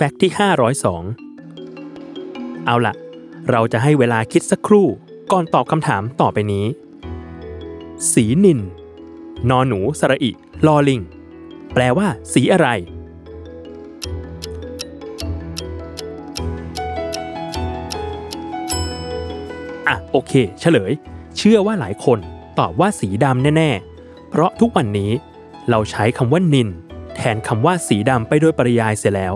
[0.00, 0.32] แฟกต์ที่
[1.08, 2.94] 502 เอาละ
[3.50, 4.86] เราจะให้เวลาคิดสักครู่
[5.32, 6.66] ก่อนตอบคำถามต่อไปนี้
[8.12, 8.60] สีนิน
[9.50, 10.30] นอหนูสระอิ
[10.66, 11.00] ลอลิง
[11.74, 12.68] แปลว่า สีอะไร
[19.86, 20.92] อะ โอเค เฉลย
[21.36, 22.18] เชื่อว่าหลายคน
[22.58, 23.70] ตอบว่าสีดำแน่
[24.00, 25.10] ๆ เพราะทุกวันนี้
[25.70, 26.68] เราใช้คำว่านิน
[27.16, 29.34] แทนคำว่าสีดำไปโดยปริยายเสียแล้ว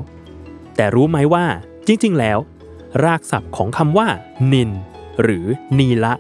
[0.77, 1.47] แต่รู้ไหมว่า
[1.87, 2.39] จริง ๆ แล้ว
[3.05, 4.09] รากศัพท์ของคำว่า
[4.53, 4.71] นิน
[5.23, 5.47] หรือ
[5.79, 6.15] นีละ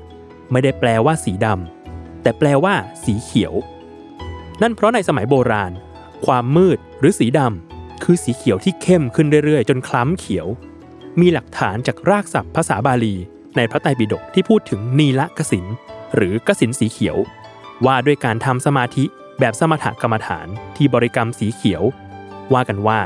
[0.50, 2.74] ไม่ได้แปลว่าสีดำแต่แปลว่า
[3.04, 3.52] สีเขียว
[4.62, 5.72] นั่นเพราะในสมัยโบราณ
[6.26, 10.46] ความมืดหรือสีดำคือสีเขียวที่เข้มขึ้นเรื่อย ๆ จนคล้ำเขียว
[11.20, 13.14] มีหลักฐานจากรากศัพท์ภาษาบาลี
[13.56, 15.66] ในพระไตรปิฎกที่พูดถึงนีละกสิน
[16.14, 17.16] หรือกสินสีเขียว
[17.86, 19.04] ว่าด้วยการทำสมาธิ
[19.38, 20.46] แบบสมถกรรมฐาน
[20.76, 21.82] ที่บริกรรมสีเขียว
[22.52, 23.00] ว่ากันว่า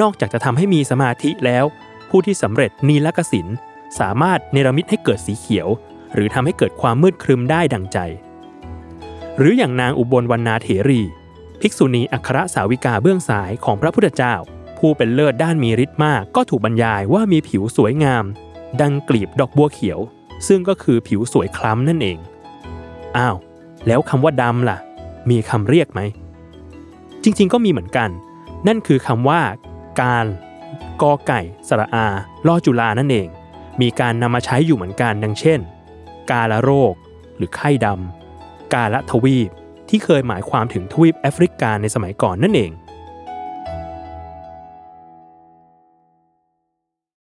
[0.00, 1.64] นอกจากจะทำให้มีสมาธิแล้ว
[2.10, 3.46] ผู้ที่สำเร็จนีละกสิน
[3.98, 5.68] สามารถเนรมิตให้เกิดสีเขียว
[6.14, 7.98] หรือทำให้เกิดความมืดครึมได้ดังใจ
[9.38, 11.00] หรืออย่างนางอุบลวรรณาเถรี
[11.60, 14.34] ภิกษุณีอัครสาวิกาเบื้องซ้ายของพระพุทธเจ้า
[14.78, 18.24] ผู้เป็นเลิศด้านมีฤทธิ์มากก็ถูกบรรยายว่ามีผิวสวยงาม
[18.80, 19.98] ดังกลีบดอกบัวเขียว
[20.48, 22.18] ซึ่งก็คือผิวสวยคล้ำนั่นเอง
[23.16, 23.36] อ้าว
[23.86, 24.78] แล้วคำว่าดำล่ะ
[25.30, 26.00] มีคำเรียกไหม
[27.22, 28.10] จริงๆ ก็มีเหมือนกัน
[28.66, 29.40] นั่นคือคำว่า
[30.00, 30.24] การ
[31.02, 32.06] กอไก่สระอา
[32.46, 33.28] ลอจุลานั่นเอง
[33.80, 35.60] มีการนำมาใช้อยู่เหมือนกันดังเช่น
[36.30, 36.94] กาละโรค
[37.36, 39.50] หรือไข้ดำกาละทวีป
[39.88, 42.70] ที่เคยหมายความถึงทวีปแอฟริกาในสมัยก่อนนั่นเอง